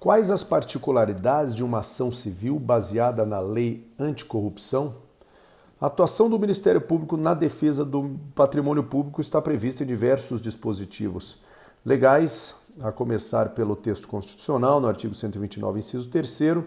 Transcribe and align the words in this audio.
Quais 0.00 0.30
as 0.30 0.44
particularidades 0.44 1.56
de 1.56 1.64
uma 1.64 1.80
ação 1.80 2.12
civil 2.12 2.56
baseada 2.56 3.26
na 3.26 3.40
lei 3.40 3.84
anticorrupção? 3.98 4.94
A 5.80 5.86
atuação 5.86 6.30
do 6.30 6.38
Ministério 6.38 6.80
Público 6.80 7.16
na 7.16 7.34
defesa 7.34 7.84
do 7.84 8.16
patrimônio 8.32 8.84
público 8.84 9.20
está 9.20 9.42
prevista 9.42 9.82
em 9.82 9.86
diversos 9.86 10.40
dispositivos 10.40 11.38
legais, 11.84 12.54
a 12.80 12.92
começar 12.92 13.48
pelo 13.48 13.74
texto 13.74 14.06
constitucional, 14.06 14.80
no 14.80 14.86
artigo 14.86 15.14
129, 15.14 15.80
inciso 15.80 16.08
3 16.08 16.40
eh, 16.42 16.62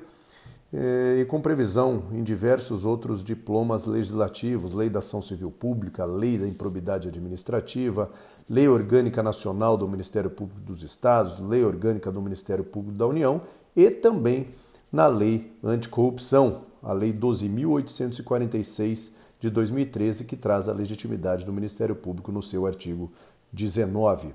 e 0.73 1.25
com 1.25 1.41
previsão 1.41 2.03
em 2.13 2.23
diversos 2.23 2.85
outros 2.85 3.21
diplomas 3.23 3.85
legislativos, 3.85 4.73
Lei 4.73 4.89
da 4.89 4.99
Ação 4.99 5.21
Civil 5.21 5.51
Pública, 5.51 6.05
Lei 6.05 6.37
da 6.37 6.47
Improbidade 6.47 7.09
Administrativa, 7.09 8.09
Lei 8.49 8.69
Orgânica 8.69 9.21
Nacional 9.21 9.75
do 9.75 9.85
Ministério 9.87 10.29
Público 10.29 10.61
dos 10.61 10.81
Estados, 10.81 11.39
Lei 11.39 11.63
Orgânica 11.63 12.09
do 12.09 12.21
Ministério 12.21 12.63
Público 12.63 12.97
da 12.97 13.05
União 13.05 13.41
e 13.75 13.89
também 13.89 14.47
na 14.91 15.07
Lei 15.07 15.51
Anticorrupção, 15.61 16.63
a 16.81 16.93
Lei 16.93 17.11
12.846 17.11 19.11
de 19.41 19.49
2013, 19.49 20.23
que 20.23 20.37
traz 20.37 20.69
a 20.69 20.73
legitimidade 20.73 21.43
do 21.43 21.51
Ministério 21.51 21.95
Público 21.95 22.31
no 22.31 22.41
seu 22.41 22.65
artigo 22.65 23.11
19. 23.51 24.33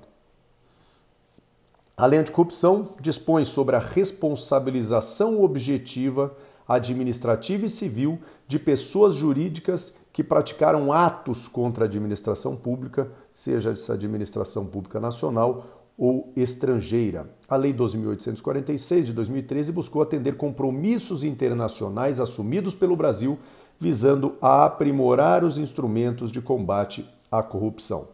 A 1.99 2.05
lei 2.05 2.19
anticorrupção 2.19 2.83
dispõe 3.01 3.43
sobre 3.43 3.75
a 3.75 3.79
responsabilização 3.79 5.41
objetiva 5.41 6.31
administrativa 6.67 7.65
e 7.65 7.69
civil 7.69 8.19
de 8.47 8.59
pessoas 8.59 9.15
jurídicas 9.15 9.95
que 10.13 10.23
praticaram 10.23 10.93
atos 10.93 11.47
contra 11.47 11.85
a 11.85 11.87
administração 11.87 12.55
pública, 12.55 13.09
seja 13.33 13.71
essa 13.71 13.93
administração 13.93 14.63
pública 14.63 14.99
nacional 14.99 15.65
ou 15.97 16.31
estrangeira. 16.35 17.31
A 17.49 17.55
Lei 17.55 17.73
12.846 17.73 19.01
de 19.05 19.13
2013 19.13 19.71
buscou 19.71 20.03
atender 20.03 20.37
compromissos 20.37 21.23
internacionais 21.23 22.19
assumidos 22.19 22.75
pelo 22.75 22.95
Brasil, 22.95 23.39
visando 23.79 24.35
a 24.39 24.65
aprimorar 24.65 25.43
os 25.43 25.57
instrumentos 25.57 26.31
de 26.31 26.43
combate 26.43 27.09
à 27.31 27.41
corrupção. 27.41 28.09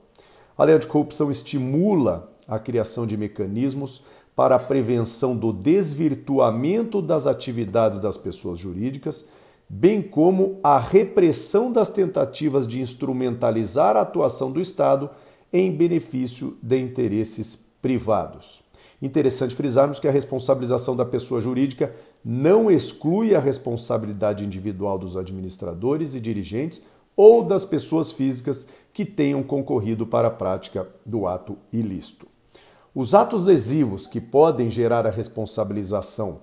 A 0.57 0.63
Lei 0.63 0.73
Anticorrupção 0.73 1.29
estimula 1.29 2.32
a 2.47 2.59
criação 2.59 3.05
de 3.07 3.17
mecanismos 3.17 4.03
para 4.35 4.55
a 4.55 4.59
prevenção 4.59 5.35
do 5.35 5.53
desvirtuamento 5.53 7.01
das 7.01 7.27
atividades 7.27 7.99
das 7.99 8.17
pessoas 8.17 8.59
jurídicas, 8.59 9.25
bem 9.69 10.01
como 10.01 10.59
a 10.63 10.79
repressão 10.79 11.71
das 11.71 11.89
tentativas 11.89 12.67
de 12.67 12.81
instrumentalizar 12.81 13.95
a 13.95 14.01
atuação 14.01 14.51
do 14.51 14.59
Estado 14.59 15.09
em 15.51 15.71
benefício 15.71 16.57
de 16.61 16.79
interesses 16.79 17.55
privados. 17.81 18.63
Interessante 19.01 19.53
frisarmos 19.53 19.99
que 19.99 20.07
a 20.07 20.11
responsabilização 20.11 20.95
da 20.95 21.05
pessoa 21.05 21.41
jurídica 21.41 21.93
não 22.23 22.71
exclui 22.71 23.35
a 23.35 23.39
responsabilidade 23.39 24.45
individual 24.45 24.97
dos 24.97 25.17
administradores 25.17 26.15
e 26.15 26.21
dirigentes 26.21 26.81
ou 27.15 27.43
das 27.43 27.65
pessoas 27.65 28.11
físicas 28.11 28.65
que 28.93 29.03
tenham 29.05 29.43
concorrido 29.43 30.07
para 30.07 30.29
a 30.29 30.31
prática 30.31 30.87
do 31.05 31.27
ato 31.27 31.57
ilícito. 31.71 32.32
Os 32.95 33.15
atos 33.15 33.43
lesivos 33.43 34.05
que 34.05 34.21
podem 34.21 34.69
gerar 34.69 35.07
a 35.07 35.09
responsabilização 35.09 36.41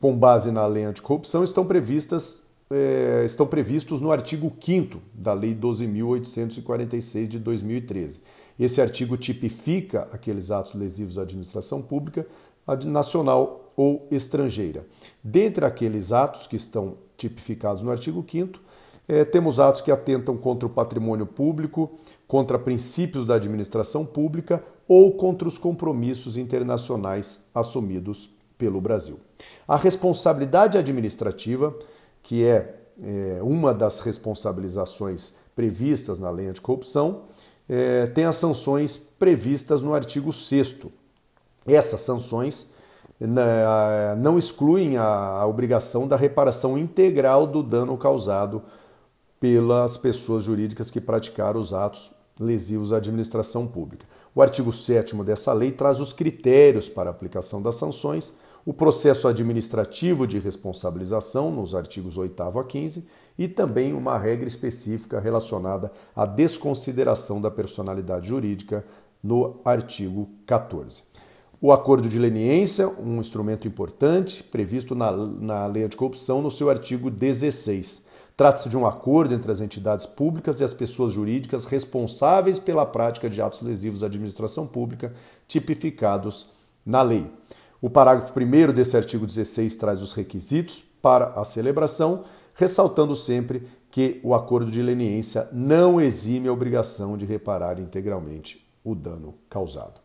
com 0.00 0.16
base 0.16 0.52
na 0.52 0.64
lei 0.66 0.84
anticorrupção 0.84 1.42
estão, 1.42 1.66
previstas, 1.66 2.42
é, 2.70 3.24
estão 3.26 3.44
previstos 3.44 4.00
no 4.00 4.12
artigo 4.12 4.52
5 4.60 5.00
da 5.12 5.32
Lei 5.32 5.56
12.846 5.56 7.26
de 7.26 7.38
2013. 7.40 8.20
Esse 8.58 8.80
artigo 8.80 9.16
tipifica 9.16 10.08
aqueles 10.12 10.52
atos 10.52 10.74
lesivos 10.74 11.18
à 11.18 11.22
administração 11.22 11.82
pública 11.82 12.24
nacional 12.86 13.72
ou 13.76 14.06
estrangeira. 14.12 14.86
Dentre 15.24 15.64
aqueles 15.64 16.12
atos 16.12 16.46
que 16.46 16.54
estão 16.54 16.98
tipificados 17.16 17.82
no 17.82 17.90
artigo 17.90 18.24
5 18.28 18.60
é, 19.08 19.24
temos 19.24 19.58
atos 19.58 19.80
que 19.80 19.90
atentam 19.90 20.36
contra 20.36 20.66
o 20.66 20.70
patrimônio 20.70 21.26
público, 21.26 21.98
contra 22.26 22.58
princípios 22.58 23.24
da 23.24 23.36
administração 23.36 24.04
pública 24.04 24.62
ou 24.86 25.16
contra 25.16 25.48
os 25.48 25.56
compromissos 25.56 26.36
internacionais 26.36 27.40
assumidos 27.54 28.30
pelo 28.58 28.80
Brasil. 28.80 29.18
A 29.66 29.76
responsabilidade 29.76 30.76
administrativa, 30.76 31.74
que 32.22 32.44
é, 32.44 32.74
é 33.02 33.38
uma 33.42 33.72
das 33.72 34.00
responsabilizações 34.00 35.32
previstas 35.56 36.18
na 36.18 36.30
lei 36.30 36.46
anticorrupção, 36.46 37.22
é, 37.68 38.06
tem 38.06 38.24
as 38.24 38.36
sanções 38.36 38.96
previstas 38.96 39.82
no 39.82 39.94
artigo 39.94 40.32
6. 40.32 40.76
Essas 41.66 42.00
sanções 42.00 42.68
né, 43.20 44.14
não 44.18 44.38
excluem 44.38 44.96
a 44.96 45.44
obrigação 45.46 46.06
da 46.06 46.16
reparação 46.16 46.78
integral 46.78 47.46
do 47.46 47.62
dano 47.62 47.96
causado 47.96 48.62
pelas 49.40 49.96
pessoas 49.96 50.42
jurídicas 50.42 50.90
que 50.90 51.00
praticaram 51.00 51.60
os 51.60 51.72
atos 51.72 52.10
lesivos 52.40 52.92
à 52.92 52.96
administração 52.96 53.66
pública. 53.66 54.06
O 54.34 54.42
artigo 54.42 54.72
7 54.72 55.16
dessa 55.24 55.52
lei 55.52 55.72
traz 55.72 56.00
os 56.00 56.12
critérios 56.12 56.88
para 56.88 57.10
a 57.10 57.12
aplicação 57.12 57.60
das 57.60 57.76
sanções, 57.76 58.32
o 58.64 58.72
processo 58.72 59.26
administrativo 59.26 60.26
de 60.26 60.38
responsabilização, 60.38 61.50
nos 61.50 61.74
artigos 61.74 62.18
8 62.18 62.42
a 62.42 62.64
15, 62.64 63.08
e 63.38 63.48
também 63.48 63.94
uma 63.94 64.18
regra 64.18 64.46
específica 64.46 65.20
relacionada 65.20 65.90
à 66.14 66.26
desconsideração 66.26 67.40
da 67.40 67.50
personalidade 67.50 68.28
jurídica, 68.28 68.84
no 69.22 69.60
artigo 69.64 70.28
14. 70.46 71.02
O 71.60 71.72
acordo 71.72 72.08
de 72.08 72.18
leniência, 72.18 72.88
um 72.88 73.18
instrumento 73.18 73.66
importante, 73.66 74.44
previsto 74.44 74.94
na, 74.94 75.10
na 75.10 75.66
Lei 75.66 75.84
Anticorrupção, 75.84 76.40
no 76.40 76.50
seu 76.50 76.70
artigo 76.70 77.10
16 77.10 78.07
Trata-se 78.38 78.68
de 78.68 78.76
um 78.76 78.86
acordo 78.86 79.34
entre 79.34 79.50
as 79.50 79.60
entidades 79.60 80.06
públicas 80.06 80.60
e 80.60 80.64
as 80.64 80.72
pessoas 80.72 81.12
jurídicas 81.12 81.64
responsáveis 81.64 82.60
pela 82.60 82.86
prática 82.86 83.28
de 83.28 83.42
atos 83.42 83.62
lesivos 83.62 84.04
à 84.04 84.06
administração 84.06 84.64
pública, 84.64 85.12
tipificados 85.48 86.46
na 86.86 87.02
lei. 87.02 87.26
O 87.82 87.90
parágrafo 87.90 88.32
1 88.32 88.72
desse 88.72 88.96
artigo 88.96 89.26
16 89.26 89.74
traz 89.74 90.00
os 90.00 90.12
requisitos 90.12 90.84
para 91.02 91.32
a 91.34 91.42
celebração, 91.42 92.22
ressaltando 92.54 93.12
sempre 93.16 93.66
que 93.90 94.20
o 94.22 94.32
acordo 94.32 94.70
de 94.70 94.82
leniência 94.82 95.48
não 95.50 96.00
exime 96.00 96.46
a 96.46 96.52
obrigação 96.52 97.16
de 97.16 97.26
reparar 97.26 97.80
integralmente 97.80 98.64
o 98.84 98.94
dano 98.94 99.34
causado. 99.50 100.00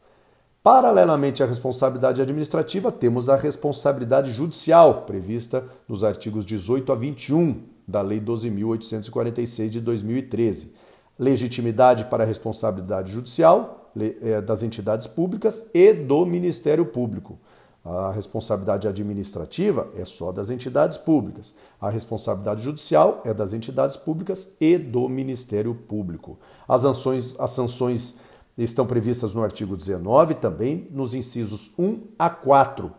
Paralelamente 0.64 1.44
à 1.44 1.46
responsabilidade 1.46 2.20
administrativa, 2.20 2.92
temos 2.92 3.30
a 3.30 3.36
responsabilidade 3.36 4.32
judicial, 4.32 5.04
prevista 5.04 5.64
nos 5.88 6.04
artigos 6.04 6.48
18 6.48 6.92
a 6.92 6.96
21 6.96 7.73
da 7.88 8.02
Lei 8.02 8.20
12.846 8.20 9.70
de 9.70 9.82
2013. 9.82 10.74
Legitimidade 11.18 12.06
para 12.06 12.24
a 12.24 12.28
responsabilidade 12.28 13.12
judicial 13.12 13.92
é, 14.22 14.42
das 14.42 14.64
entidades 14.64 15.06
públicas 15.06 15.70
e 15.74 15.94
do 15.94 16.26
Ministério 16.26 16.86
Público. 16.86 17.38
A 17.86 18.12
responsabilidade 18.12 18.88
administrativa 18.88 19.90
é 19.96 20.06
só 20.06 20.32
das 20.32 20.50
entidades 20.50 20.98
públicas. 20.98 21.54
A 21.82 21.90
responsabilidade 21.90 22.64
judicial 22.64 23.22
é 23.26 23.34
das 23.34 23.52
entidades 23.52 23.98
públicas 23.98 24.56
e 24.60 24.78
do 24.78 25.10
Ministério 25.10 25.76
Público. 25.76 26.40
As 26.66 26.82
sanções, 26.82 27.36
as 27.38 27.50
sanções 27.50 28.20
estão 28.58 28.86
previstas 28.86 29.34
no 29.34 29.44
artigo 29.44 29.76
19, 29.76 30.36
também 30.36 30.88
nos 30.92 31.14
incisos 31.14 31.74
1 31.78 32.00
a 32.18 32.30
4. 32.30 32.90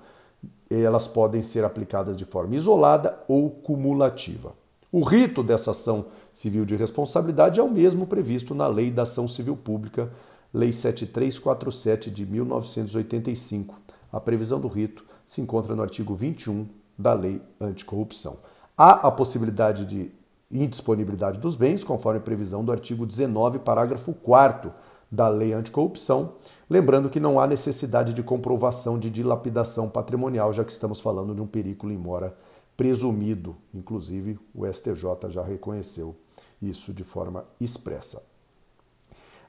Elas 0.69 1.06
podem 1.06 1.41
ser 1.41 1.65
aplicadas 1.65 2.17
de 2.17 2.27
forma 2.27 2.55
isolada 2.55 3.19
ou 3.27 3.50
cumulativa. 3.50 4.53
O 4.97 5.03
rito 5.03 5.43
dessa 5.43 5.72
ação 5.72 6.06
civil 6.32 6.65
de 6.65 6.77
responsabilidade 6.77 7.59
é 7.59 7.62
o 7.65 7.69
mesmo 7.69 8.06
previsto 8.06 8.55
na 8.55 8.69
Lei 8.69 8.93
da 8.93 9.03
Ação 9.03 9.27
Civil 9.27 9.56
Pública, 9.56 10.09
Lei 10.53 10.72
7347 10.72 12.12
de 12.12 12.25
1985. 12.25 13.75
A 14.12 14.21
previsão 14.21 14.60
do 14.60 14.69
rito 14.69 15.05
se 15.27 15.41
encontra 15.41 15.75
no 15.75 15.82
artigo 15.82 16.14
21 16.14 16.69
da 16.96 17.12
Lei 17.12 17.43
Anticorrupção. 17.61 18.37
Há 18.79 19.08
a 19.08 19.11
possibilidade 19.11 19.85
de 19.85 20.12
indisponibilidade 20.49 21.41
dos 21.41 21.56
bens, 21.56 21.82
conforme 21.82 22.20
previsão 22.20 22.64
do 22.64 22.70
artigo 22.70 23.05
19, 23.05 23.58
parágrafo 23.58 24.14
4 24.14 24.73
da 25.11 25.26
Lei 25.26 25.52
Anticorrupção, 25.52 26.35
lembrando 26.70 27.11
que 27.11 27.19
não 27.19 27.41
há 27.41 27.49
necessidade 27.49 28.12
de 28.12 28.23
comprovação 28.23 28.96
de 28.96 29.11
dilapidação 29.11 29.88
patrimonial, 29.88 30.52
já 30.52 30.62
que 30.62 30.70
estamos 30.70 31.00
falando 31.00 31.35
de 31.35 31.43
um 31.43 31.49
perículo 31.49 31.93
em 31.93 31.99
mora 31.99 32.37
presumido. 32.76 33.56
Inclusive, 33.73 34.38
o 34.55 34.67
STJ 34.67 35.31
já 35.31 35.43
reconheceu 35.43 36.17
isso 36.61 36.93
de 36.93 37.05
forma 37.05 37.44
expressa. 37.61 38.23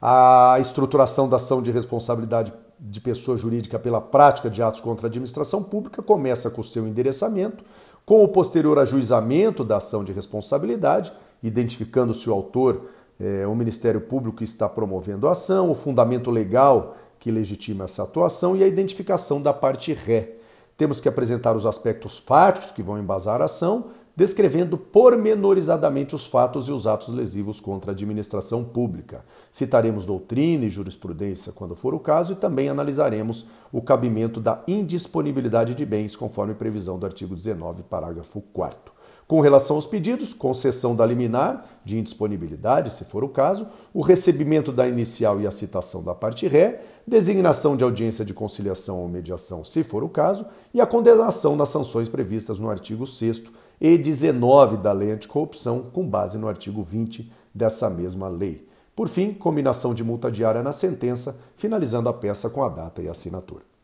A 0.02 0.58
estruturação 0.60 1.28
da 1.28 1.38
ação 1.38 1.62
de 1.62 1.72
responsabilidade 1.72 2.54
de 2.80 3.00
pessoa 3.00 3.38
jurídica 3.38 3.80
pela 3.80 4.02
prática 4.02 4.50
de 4.50 4.62
atos 4.62 4.82
contra 4.82 5.08
a 5.08 5.10
administração 5.10 5.64
pública 5.64 6.02
começa 6.02 6.50
com 6.50 6.62
o 6.62 6.64
seu 6.64 6.86
endereçamento, 6.86 7.64
com 8.06 8.24
o 8.24 8.28
posterior 8.28 8.78
ajuizamento 8.78 9.64
da 9.64 9.78
ação 9.78 10.04
de 10.04 10.12
responsabilidade, 10.12 11.12
identificando 11.42 12.14
se 12.14 12.30
o 12.30 12.34
autor 12.34 12.90
é 13.20 13.48
o 13.48 13.56
Ministério 13.56 14.02
Público 14.02 14.38
que 14.38 14.44
está 14.44 14.68
promovendo 14.68 15.28
a 15.28 15.32
ação, 15.32 15.72
o 15.72 15.76
fundamento 15.76 16.30
legal 16.30 16.98
que 17.18 17.32
legitima 17.32 17.86
essa 17.86 18.04
atuação 18.04 18.56
e 18.56 18.64
a 18.64 18.68
identificação 18.68 19.42
da 19.42 19.54
parte 19.54 19.94
ré, 19.94 20.34
temos 20.78 21.00
que 21.00 21.10
apresentar 21.10 21.56
os 21.56 21.66
aspectos 21.66 22.20
fáticos 22.20 22.72
que 22.72 22.84
vão 22.84 22.98
embasar 22.98 23.42
a 23.42 23.46
ação, 23.46 23.86
descrevendo 24.16 24.78
pormenorizadamente 24.78 26.16
os 26.16 26.26
fatos 26.26 26.70
e 26.70 26.72
os 26.72 26.88
atos 26.88 27.10
lesivos 27.10 27.60
contra 27.60 27.92
a 27.92 27.94
administração 27.94 28.64
pública. 28.64 29.26
Citaremos 29.52 30.06
doutrina 30.06 30.66
e 30.66 30.70
jurisprudência 30.70 31.52
quando 31.52 31.76
for 31.76 31.94
o 31.94 32.00
caso 32.00 32.34
e 32.34 32.36
também 32.36 32.70
analisaremos 32.70 33.46
o 33.72 33.82
cabimento 33.82 34.40
da 34.40 34.64
indisponibilidade 34.68 35.76
de 35.76 35.86
bens, 35.86 36.16
conforme 36.16 36.54
previsão 36.54 36.98
do 36.98 37.06
artigo 37.06 37.36
19, 37.36 37.84
parágrafo 37.84 38.42
4 38.54 38.95
com 39.28 39.42
relação 39.42 39.76
aos 39.76 39.88
pedidos, 39.88 40.34
concessão 40.36 40.96
da 40.96 41.04
liminar 41.04 41.66
de 41.84 41.98
indisponibilidade, 41.98 42.92
se 42.92 43.04
for 43.04 43.24
o 43.24 43.30
caso, 43.30 43.68
o 43.92 44.02
recebimento 44.02 44.72
da 44.72 44.88
inicial 44.88 45.42
e 45.42 45.48
a 45.48 45.52
citação 45.52 46.04
da 46.04 46.14
parte 46.14 46.48
ré, 46.48 46.84
designação 47.08 47.76
de 47.76 47.84
audiência 47.84 48.24
de 48.24 48.36
conciliação 48.36 49.00
ou 49.00 49.10
mediação, 49.10 49.64
se 49.64 49.84
for 49.84 50.04
o 50.04 50.10
caso, 50.10 50.46
e 50.72 50.80
a 50.80 50.86
condenação 50.86 51.56
nas 51.56 51.70
sanções 51.70 52.08
previstas 52.08 52.60
no 52.60 52.70
artigo 52.70 53.08
6 53.08 53.44
e 53.82 53.98
19 53.98 54.78
da 54.78 54.92
Lei 54.92 55.12
Anticorrupção, 55.12 55.82
com 55.92 56.08
base 56.08 56.38
no 56.38 56.48
artigo 56.48 56.84
20 56.84 57.32
dessa 57.54 57.90
mesma 57.90 58.28
lei. 58.28 58.68
Por 58.96 59.10
fim, 59.10 59.34
combinação 59.34 59.94
de 59.94 60.04
multa 60.04 60.32
diária 60.32 60.62
na 60.62 60.72
sentença, 60.72 61.38
finalizando 61.56 62.08
a 62.08 62.14
peça 62.14 62.50
com 62.50 62.64
a 62.64 62.70
data 62.70 63.02
e 63.02 63.10
assinatura. 63.10 63.66